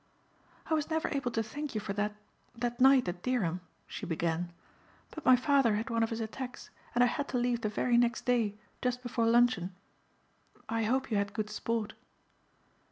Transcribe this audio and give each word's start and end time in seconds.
"I 0.65 0.73
was 0.73 0.89
never 0.89 1.09
able 1.09 1.29
to 1.29 1.43
thank 1.43 1.75
you 1.75 1.79
for 1.79 1.93
that, 1.93 2.15
that 2.55 2.79
night 2.81 3.07
at 3.07 3.21
Dereham," 3.21 3.61
she 3.85 4.07
began, 4.07 4.51
"but 5.11 5.23
my 5.23 5.35
father 5.35 5.75
had 5.75 5.91
one 5.91 6.01
of 6.01 6.09
his 6.09 6.19
attacks 6.21 6.71
and 6.95 7.03
I 7.03 7.07
had 7.07 7.27
to 7.27 7.37
leave 7.37 7.61
the 7.61 7.69
very 7.69 7.97
next 7.97 8.25
day 8.25 8.55
just 8.81 9.03
before 9.03 9.27
luncheon. 9.27 9.75
I 10.67 10.85
hope 10.85 11.11
you 11.11 11.17
had 11.17 11.33
good 11.33 11.51
sport." 11.51 11.93